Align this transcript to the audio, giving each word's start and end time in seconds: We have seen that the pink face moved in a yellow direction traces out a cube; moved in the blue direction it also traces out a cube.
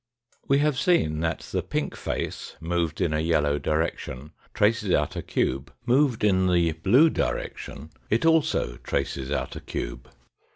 We 0.47 0.57
have 0.57 0.79
seen 0.79 1.19
that 1.19 1.41
the 1.51 1.61
pink 1.61 1.95
face 1.95 2.55
moved 2.59 3.01
in 3.01 3.13
a 3.13 3.19
yellow 3.19 3.59
direction 3.59 4.31
traces 4.51 4.89
out 4.95 5.15
a 5.15 5.21
cube; 5.21 5.71
moved 5.85 6.23
in 6.23 6.47
the 6.47 6.71
blue 6.71 7.11
direction 7.11 7.91
it 8.09 8.25
also 8.25 8.77
traces 8.77 9.29
out 9.29 9.55
a 9.55 9.59
cube. 9.61 10.09